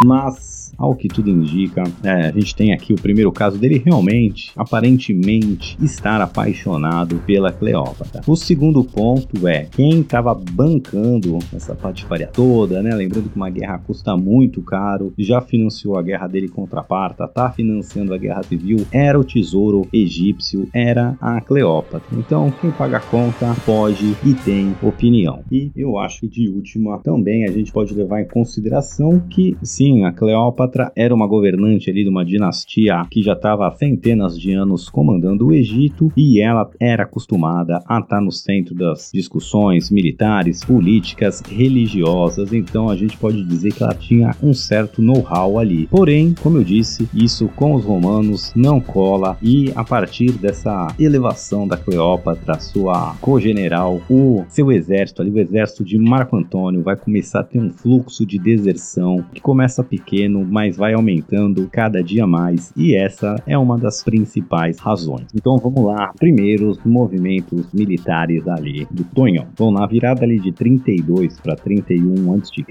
Mas 0.04 0.74
ao 0.78 0.94
que 0.94 1.08
tudo 1.08 1.30
indica, 1.30 1.84
é, 2.04 2.28
a 2.28 2.32
gente 2.32 2.54
tem 2.54 2.74
aqui 2.74 2.94
o 2.94 3.02
primeiro 3.02 3.32
caso 3.32 3.58
dele 3.58 3.82
realmente, 3.84 4.52
aparentemente, 4.56 5.78
estar 5.82 6.20
apaixonado 6.22 7.16
pela 7.26 7.52
Cleópatra. 7.52 8.22
O 8.28 8.36
segundo 8.36 8.84
ponto 8.84 9.48
é 9.48 9.66
quem 9.66 10.02
estava 10.02 10.36
bancando 10.36 11.40
essa 11.54 11.74
patifaria 11.74 12.28
toda, 12.28 12.82
né? 12.82 12.94
Lembrando 12.94 13.30
que 13.30 13.36
uma 13.36 13.50
guerra 13.50 13.78
custa 13.80 14.18
muito 14.18 14.62
caro, 14.62 15.14
já 15.18 15.40
financiou 15.42 15.98
a 15.98 16.02
guerra 16.02 16.28
dele 16.28 16.50
contra 16.50 16.82
a 16.82 16.84
Parta, 16.84 17.28
tá 17.28 17.50
financiando 17.50 18.14
a 18.14 18.18
guerra 18.18 18.44
civil, 18.44 18.86
era 18.92 19.20
o 19.20 19.24
tesouro 19.24 19.88
egípcio, 19.94 20.68
era 20.74 21.18
a 21.22 21.40
Cleópatra. 21.42 22.18
Então, 22.18 22.54
quem 22.62 22.72
paga 22.72 22.98
a 22.98 23.02
conta 23.02 23.56
pode 23.66 24.16
e 24.24 24.34
tem 24.34 24.76
opinião. 24.82 25.44
E 25.52 25.72
eu 25.76 25.98
acho 25.98 26.22
que 26.22 26.28
de 26.28 26.50
última 26.50 27.00
também 27.00 27.46
a 27.46 27.52
gente 27.52 27.72
pode 27.72 27.94
levar 27.94 28.22
em 28.22 28.28
consideração 28.28 29.20
que 29.30 29.58
sim, 29.64 29.85
a 30.06 30.12
Cleópatra 30.12 30.46
Cleópatra 30.56 30.92
era 30.96 31.14
uma 31.14 31.28
governante 31.28 31.90
ali 31.90 32.04
de 32.04 32.10
uma 32.10 32.26
dinastia 32.26 33.06
que 33.10 33.22
já 33.22 33.34
estava 33.34 33.68
há 33.68 33.72
centenas 33.72 34.40
de 34.40 34.54
anos 34.54 34.90
comandando 34.90 35.48
o 35.48 35.54
Egito 35.54 36.12
e 36.16 36.42
ela 36.42 36.70
era 36.80 37.04
acostumada 37.04 37.82
a 37.88 38.00
estar 38.00 38.22
no 38.22 38.32
centro 38.32 38.76
das 38.76 39.10
discussões 39.14 39.90
militares, 39.90 40.64
políticas, 40.64 41.42
religiosas. 41.42 42.52
Então 42.54 42.90
a 42.90 42.96
gente 42.96 43.18
pode 43.18 43.44
dizer 43.44 43.74
que 43.74 43.84
ela 43.84 43.94
tinha 43.94 44.36
um 44.42 44.54
certo 44.54 45.02
know-how 45.02 45.58
ali. 45.58 45.88
Porém, 45.88 46.34
como 46.42 46.58
eu 46.58 46.64
disse, 46.64 47.08
isso 47.14 47.48
com 47.56 47.76
os 47.76 47.86
romanos 47.86 48.52
não 48.56 48.82
cola 48.82 49.38
e 49.42 49.72
a 49.76 49.84
partir 49.84 50.32
dessa 50.34 50.88
elevação 51.00 51.68
da 51.68 51.78
Cleópatra, 51.78 52.60
sua 52.60 53.16
co-general, 53.22 54.02
o 54.10 54.44
seu 54.50 54.72
exército 54.72 55.22
ali, 55.22 55.32
o 55.32 55.40
exército 55.40 55.84
de 55.84 55.98
Marco 55.98 56.36
Antônio 56.36 56.84
vai 56.84 56.96
começar 56.96 57.40
a 57.42 57.44
ter 57.44 57.60
um 57.60 57.72
fluxo 57.72 58.26
de 58.26 58.38
deserção 58.38 59.24
que 59.34 59.42
começa 59.42 59.75
pequeno, 59.84 60.46
mas 60.46 60.78
vai 60.78 60.94
aumentando 60.94 61.68
cada 61.72 62.04
dia 62.04 62.26
mais, 62.28 62.72
e 62.76 62.96
essa 62.96 63.36
é 63.46 63.58
uma 63.58 63.78
das 63.78 64.04
principais 64.04 64.80
razões. 64.80 65.28
Então 65.34 65.58
vamos 65.58 65.84
lá, 65.84 66.12
primeiros 66.18 66.80
movimentos 66.86 67.72
militares 67.74 68.48
ali 68.48 68.88
do 68.92 69.04
Tonhão. 69.04 69.48
Bom, 69.58 69.72
na 69.72 69.86
virada 69.86 70.24
ali 70.24 70.40
de 70.40 70.52
32 70.52 71.40
para 71.40 71.56
31 71.56 72.34
a.C., 72.34 72.64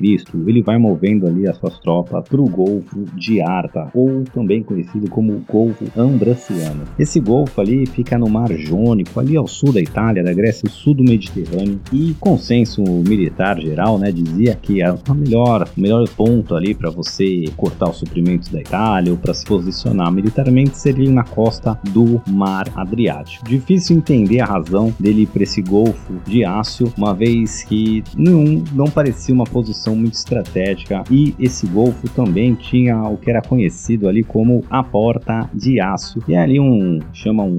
ele 0.47 0.63
vai 0.63 0.79
movendo 0.79 1.27
ali 1.27 1.49
as 1.49 1.57
suas 1.57 1.79
tropas 1.79 2.29
para 2.29 2.41
o 2.41 2.49
Golfo 2.49 3.05
de 3.15 3.41
Arta, 3.41 3.91
ou 3.95 4.25
também 4.33 4.63
conhecido 4.63 5.09
como 5.09 5.45
Golfo 5.49 5.85
Ambraciano. 5.97 6.83
Esse 6.99 7.21
golfo 7.21 7.61
ali 7.61 7.87
fica 7.87 8.19
no 8.19 8.29
Mar 8.29 8.53
Jônico, 8.53 9.19
ali 9.19 9.37
ao 9.37 9.47
sul 9.47 9.73
da 9.73 9.81
Itália, 9.81 10.23
da 10.23 10.33
Grécia, 10.33 10.69
sul 10.69 10.95
do 10.95 11.05
Mediterrâneo, 11.05 11.81
e 11.93 12.15
consenso 12.21 12.83
militar 12.83 13.61
geral, 13.61 13.99
né, 13.99 14.11
dizia 14.11 14.55
que 14.61 14.83
a 14.83 14.97
melhor, 15.15 15.69
o 15.77 15.81
melhor 15.81 16.09
ponto 16.11 16.55
ali 16.55 16.75
para 16.75 16.91
você 16.95 17.45
cortar 17.57 17.91
os 17.91 17.97
suprimentos 17.97 18.49
da 18.49 18.61
Itália 18.61 19.13
ou 19.13 19.19
para 19.19 19.35
se 19.35 19.45
posicionar 19.45 20.13
militarmente 20.13 20.77
seria 20.77 21.11
na 21.11 21.25
costa 21.25 21.79
do 21.91 22.21
Mar 22.29 22.67
Adriático. 22.75 23.45
Difícil 23.45 23.97
entender 23.97 24.41
a 24.41 24.47
razão 24.47 24.95
dele 24.99 25.23
ir 25.23 25.27
para 25.27 25.43
esse 25.43 25.61
Golfo 25.63 26.15
de 26.27 26.45
Ácio, 26.45 26.93
uma 26.97 27.15
vez 27.15 27.63
que 27.65 28.03
não, 28.17 28.63
não 28.73 28.87
parecia 28.87 29.35
uma 29.35 29.45
posição 29.45 29.97
muito 29.97 30.15
estratégica 30.15 31.03
e 31.11 31.35
esse 31.39 31.67
Golfo 31.67 32.09
também 32.11 32.55
tinha 32.55 33.03
o 33.03 33.17
que 33.17 33.31
era 33.31 33.43
conhecido 33.43 34.09
ali 34.09 34.23
como 34.23 34.65
a 34.71 34.83
Porta 34.83 35.49
de 35.53 35.81
Ácio. 35.81 36.23
E 36.29 36.35
é 36.35 36.39
ali 36.39 36.61
um, 36.61 37.01
chama 37.13 37.43
um, 37.43 37.59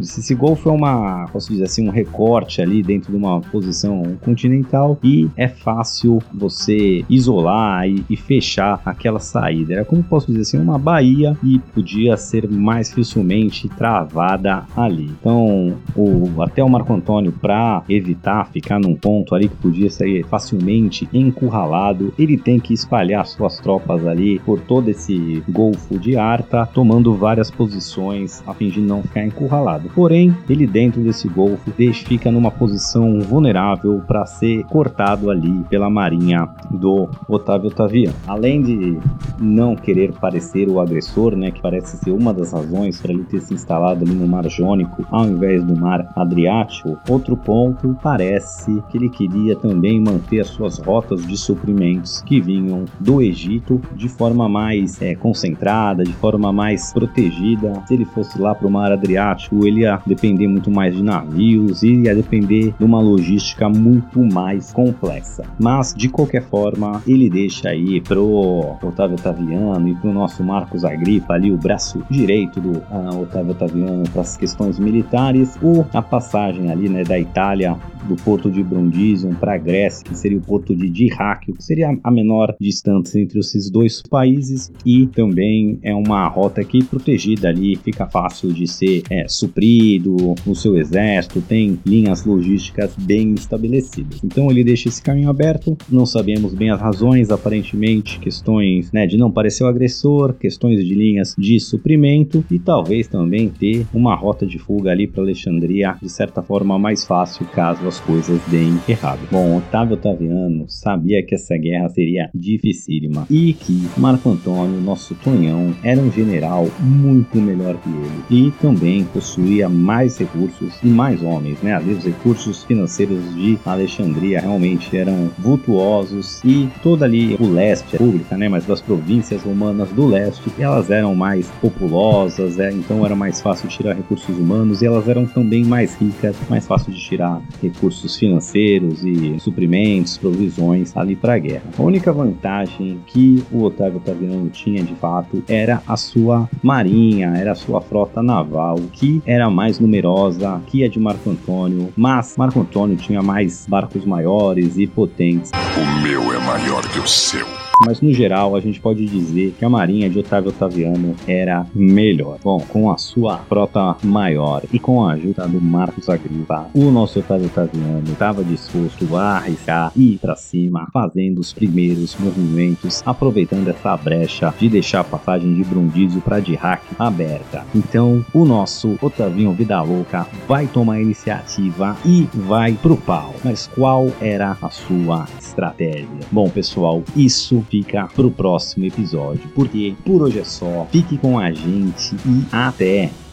esse 0.00 0.34
Golfo 0.34 0.68
é 0.68 0.72
uma, 0.72 1.26
posso 1.32 1.50
dizer 1.50 1.64
assim, 1.64 1.86
um 1.86 1.90
recorte 1.90 2.60
ali 2.60 2.82
dentro 2.82 3.10
de 3.10 3.16
uma 3.16 3.40
posição 3.40 4.02
continental 4.22 4.98
e 5.02 5.28
é 5.36 5.48
fácil 5.48 6.18
você 6.32 7.04
isolar 7.08 7.88
e, 7.88 8.04
e 8.08 8.16
fechar 8.16 8.73
aquela 8.84 9.20
saída. 9.20 9.74
Era 9.74 9.84
como 9.84 10.02
posso 10.02 10.26
dizer 10.26 10.42
assim, 10.42 10.58
uma 10.58 10.78
baía 10.78 11.36
e 11.42 11.58
podia 11.58 12.16
ser 12.16 12.48
mais 12.48 12.92
facilmente 12.92 13.68
travada 13.68 14.64
ali. 14.76 15.10
Então, 15.20 15.76
o, 15.96 16.42
até 16.42 16.62
o 16.62 16.68
Marco 16.68 16.92
Antônio, 16.92 17.32
para 17.32 17.82
evitar 17.88 18.46
ficar 18.46 18.78
num 18.78 18.94
ponto 18.94 19.34
ali 19.34 19.48
que 19.48 19.56
podia 19.56 19.90
ser 19.90 20.24
facilmente 20.26 21.08
encurralado, 21.12 22.12
ele 22.18 22.36
tem 22.36 22.58
que 22.58 22.72
espalhar 22.72 23.26
suas 23.26 23.58
tropas 23.58 24.06
ali 24.06 24.38
por 24.40 24.60
todo 24.60 24.88
esse 24.88 25.42
golfo 25.48 25.98
de 25.98 26.16
Arta, 26.16 26.66
tomando 26.66 27.14
várias 27.14 27.50
posições 27.50 28.42
a 28.46 28.54
fim 28.54 28.68
de 28.68 28.80
não 28.80 29.02
ficar 29.02 29.24
encurralado. 29.24 29.90
Porém, 29.94 30.34
ele 30.48 30.66
dentro 30.66 31.02
desse 31.02 31.28
golfo 31.28 31.72
fica 32.06 32.30
numa 32.30 32.50
posição 32.50 33.20
vulnerável 33.20 34.02
para 34.06 34.26
ser 34.26 34.64
cortado 34.64 35.30
ali 35.30 35.64
pela 35.68 35.90
marinha 35.90 36.48
do 36.70 37.08
Otávio 37.28 37.68
Otaviano. 37.68 38.14
Além 38.26 38.62
de 38.64 38.98
não 39.38 39.76
querer 39.76 40.12
parecer 40.12 40.68
o 40.68 40.80
agressor, 40.80 41.36
né, 41.36 41.50
que 41.50 41.60
parece 41.60 41.96
ser 41.98 42.10
uma 42.10 42.32
das 42.32 42.52
razões 42.52 43.00
para 43.00 43.12
ele 43.12 43.24
ter 43.24 43.40
se 43.40 43.54
instalado 43.54 44.04
ali 44.04 44.14
no 44.14 44.26
Mar 44.26 44.48
Jônico 44.48 45.04
ao 45.10 45.26
invés 45.26 45.62
do 45.62 45.76
Mar 45.76 46.10
Adriático. 46.16 46.98
Outro 47.08 47.36
ponto, 47.36 47.96
parece 48.02 48.82
que 48.90 48.96
ele 48.96 49.08
queria 49.08 49.56
também 49.56 50.00
manter 50.00 50.40
as 50.40 50.48
suas 50.48 50.78
rotas 50.78 51.26
de 51.26 51.36
suprimentos 51.36 52.22
que 52.22 52.40
vinham 52.40 52.84
do 52.98 53.20
Egito 53.20 53.80
de 53.94 54.08
forma 54.08 54.48
mais 54.48 55.00
é, 55.02 55.14
concentrada, 55.14 56.04
de 56.04 56.12
forma 56.14 56.52
mais 56.52 56.92
protegida. 56.92 57.82
Se 57.86 57.94
ele 57.94 58.04
fosse 58.04 58.40
lá 58.40 58.54
para 58.54 58.66
o 58.66 58.70
Mar 58.70 58.92
Adriático, 58.92 59.66
ele 59.66 59.80
ia 59.80 60.00
depender 60.06 60.48
muito 60.48 60.70
mais 60.70 60.94
de 60.94 61.02
navios 61.02 61.82
e 61.82 62.02
ia 62.02 62.14
depender 62.14 62.74
de 62.78 62.84
uma 62.84 63.00
logística 63.00 63.68
muito 63.68 64.20
mais 64.20 64.72
complexa. 64.72 65.44
Mas 65.60 65.94
de 65.94 66.08
qualquer 66.08 66.42
forma, 66.42 67.02
ele 67.06 67.28
deixa 67.28 67.68
aí 67.68 68.00
pro 68.00 68.53
Otávio 68.60 69.16
Otaviano 69.16 69.88
e 69.88 70.06
o 70.06 70.12
nosso 70.12 70.42
Marcos 70.42 70.84
Agripa, 70.84 71.34
ali 71.34 71.50
o 71.50 71.56
braço 71.56 72.02
direito 72.10 72.60
do 72.60 72.78
uh, 72.78 73.22
Otávio 73.22 73.52
Otaviano 73.52 74.08
para 74.10 74.22
as 74.22 74.36
questões 74.36 74.78
militares, 74.78 75.58
ou 75.62 75.86
a 75.92 76.02
passagem 76.02 76.70
ali 76.70 76.88
né, 76.88 77.04
da 77.04 77.18
Itália, 77.18 77.76
do 78.08 78.16
porto 78.16 78.50
de 78.50 78.62
Brundisium 78.62 79.34
para 79.34 79.54
a 79.54 79.58
Grécia, 79.58 80.04
que 80.04 80.16
seria 80.16 80.38
o 80.38 80.40
porto 80.40 80.74
de 80.74 80.88
Dirráquio, 80.88 81.54
que 81.54 81.64
seria 81.64 81.96
a 82.02 82.10
menor 82.10 82.54
distância 82.60 83.18
entre 83.18 83.38
esses 83.38 83.70
dois 83.70 84.02
países, 84.02 84.70
e 84.84 85.06
também 85.06 85.78
é 85.82 85.94
uma 85.94 86.28
rota 86.28 86.62
que 86.62 86.84
protegida 86.84 87.48
ali, 87.48 87.76
fica 87.76 88.06
fácil 88.06 88.52
de 88.52 88.66
ser 88.66 89.02
é, 89.10 89.26
suprido 89.26 90.34
no 90.46 90.54
seu 90.54 90.76
exército, 90.76 91.40
tem 91.40 91.78
linhas 91.86 92.24
logísticas 92.24 92.94
bem 92.96 93.34
estabelecidas. 93.34 94.20
Então 94.22 94.50
ele 94.50 94.62
deixa 94.62 94.88
esse 94.88 95.02
caminho 95.02 95.30
aberto, 95.30 95.76
não 95.88 96.06
sabemos 96.06 96.54
bem 96.54 96.70
as 96.70 96.80
razões, 96.80 97.30
aparentemente 97.30 98.18
questões 98.34 98.90
né, 98.90 99.06
de 99.06 99.16
não 99.16 99.30
parecer 99.30 99.62
o 99.62 99.68
agressor, 99.68 100.34
questões 100.34 100.84
de 100.84 100.94
linhas 100.94 101.34
de 101.38 101.60
suprimento 101.60 102.44
e 102.50 102.58
talvez 102.58 103.06
também 103.06 103.48
ter 103.48 103.86
uma 103.94 104.14
rota 104.14 104.44
de 104.44 104.58
fuga 104.58 104.90
ali 104.90 105.06
para 105.06 105.22
Alexandria 105.22 105.96
de 106.02 106.08
certa 106.08 106.42
forma 106.42 106.78
mais 106.78 107.04
fácil 107.04 107.46
caso 107.46 107.86
as 107.86 108.00
coisas 108.00 108.40
deem 108.48 108.78
errado. 108.88 109.20
Bom, 109.30 109.58
Otávio 109.58 109.94
Otaviano 109.94 110.64
sabia 110.68 111.22
que 111.22 111.34
essa 111.34 111.56
guerra 111.56 111.88
seria 111.88 112.28
dificílima 112.34 113.26
e 113.30 113.52
que 113.52 113.88
Marco 113.96 114.28
Antônio, 114.28 114.80
nosso 114.80 115.14
Tonhão, 115.16 115.74
era 115.82 116.00
um 116.00 116.10
general 116.10 116.68
muito 116.80 117.38
melhor 117.38 117.76
que 117.78 117.88
ele 117.88 118.46
e 118.46 118.50
também 118.60 119.04
possuía 119.04 119.68
mais 119.68 120.18
recursos 120.18 120.74
e 120.82 120.88
mais 120.88 121.22
homens, 121.22 121.62
né? 121.62 121.74
Ali 121.74 121.92
os 121.92 122.04
recursos 122.04 122.64
financeiros 122.64 123.34
de 123.34 123.58
Alexandria 123.64 124.40
realmente 124.40 124.96
eram 124.96 125.30
vultuosos 125.38 126.42
e 126.44 126.68
toda 126.82 127.04
ali 127.04 127.36
o 127.38 127.50
leste, 127.50 127.96
a 127.96 128.02
né? 128.32 128.48
Mas 128.48 128.64
das 128.64 128.80
províncias 128.80 129.42
romanas 129.42 129.90
do 129.90 130.06
leste, 130.06 130.50
elas 130.58 130.90
eram 130.90 131.14
mais 131.14 131.48
populosas, 131.60 132.58
é, 132.58 132.70
então 132.72 133.04
era 133.04 133.14
mais 133.14 133.40
fácil 133.40 133.68
tirar 133.68 133.94
recursos 133.94 134.38
humanos 134.38 134.82
e 134.82 134.86
elas 134.86 135.08
eram 135.08 135.26
também 135.26 135.64
mais 135.64 135.94
ricas, 135.96 136.36
mais 136.48 136.66
fácil 136.66 136.92
de 136.92 137.00
tirar 137.00 137.40
recursos 137.62 138.16
financeiros 138.16 139.04
e 139.04 139.38
suprimentos, 139.38 140.16
provisões 140.18 140.96
ali 140.96 141.16
para 141.16 141.34
a 141.34 141.38
guerra. 141.38 141.64
A 141.78 141.82
única 141.82 142.12
vantagem 142.12 143.00
que 143.06 143.42
o 143.52 143.64
Otávio 143.64 143.98
Otaviano 143.98 144.48
tinha 144.50 144.82
de 144.82 144.94
fato 144.94 145.42
era 145.48 145.82
a 145.86 145.96
sua 145.96 146.48
marinha, 146.62 147.34
era 147.36 147.52
a 147.52 147.54
sua 147.54 147.80
frota 147.80 148.22
naval, 148.22 148.76
que 148.92 149.22
era 149.26 149.50
mais 149.50 149.78
numerosa 149.78 150.60
que 150.66 150.84
a 150.84 150.88
de 150.88 150.98
Marco 150.98 151.30
Antônio, 151.30 151.92
mas 151.96 152.36
Marco 152.36 152.60
Antônio 152.60 152.96
tinha 152.96 153.22
mais 153.22 153.66
barcos 153.66 154.04
maiores 154.04 154.76
e 154.76 154.86
potentes. 154.86 155.50
O 155.76 156.02
meu 156.02 156.32
é 156.32 156.38
maior 156.38 156.86
que 156.88 156.98
o 156.98 157.06
seu. 157.06 157.46
Mas 157.80 158.00
no 158.00 158.12
geral, 158.12 158.54
a 158.54 158.60
gente 158.60 158.80
pode 158.80 159.04
dizer 159.04 159.54
que 159.58 159.64
a 159.64 159.68
marinha 159.68 160.08
de 160.08 160.18
Otávio 160.18 160.50
Otaviano 160.50 161.14
era 161.26 161.66
melhor. 161.74 162.38
Bom, 162.42 162.60
com 162.60 162.90
a 162.90 162.96
sua 162.96 163.38
frota 163.38 163.96
maior 164.02 164.62
e 164.72 164.78
com 164.78 165.04
a 165.04 165.12
ajuda 165.12 165.48
do 165.48 165.60
Marcos 165.60 166.08
Agripa, 166.08 166.68
o 166.74 166.90
nosso 166.90 167.18
Otávio 167.18 167.46
Otaviano 167.46 168.04
estava 168.12 168.44
disposto 168.44 169.16
a 169.16 169.38
arriscar 169.38 169.92
e 169.96 170.14
ir 170.14 170.18
para 170.18 170.36
cima, 170.36 170.88
fazendo 170.92 171.40
os 171.40 171.52
primeiros 171.52 172.16
movimentos, 172.16 173.02
aproveitando 173.04 173.68
essa 173.68 173.96
brecha 173.96 174.54
de 174.58 174.68
deixar 174.68 175.00
a 175.00 175.04
passagem 175.04 175.54
de 175.54 175.64
Brundizio 175.64 176.20
para 176.20 176.40
Dirac 176.40 176.82
aberta. 176.98 177.66
Então, 177.74 178.24
o 178.32 178.44
nosso 178.44 178.96
Otavinho 179.02 179.52
Vida 179.52 179.82
Louca 179.82 180.26
vai 180.46 180.66
tomar 180.66 180.94
a 180.94 181.02
iniciativa 181.02 181.96
e 182.04 182.28
vai 182.32 182.74
pro 182.74 182.96
pau. 182.96 183.34
Mas 183.42 183.66
qual 183.66 184.08
era 184.20 184.56
a 184.62 184.70
sua 184.70 185.26
estratégia? 185.38 186.08
Bom, 186.30 186.48
pessoal, 186.48 187.02
isso 187.16 187.63
fica 187.64 188.08
pro 188.14 188.30
próximo 188.30 188.84
episódio, 188.84 189.48
porque 189.54 189.94
por 190.04 190.22
hoje 190.22 190.40
é 190.40 190.44
só. 190.44 190.86
Fique 190.90 191.18
com 191.18 191.38
a 191.38 191.50
gente 191.52 192.14
e 192.26 192.44
até! 192.52 193.23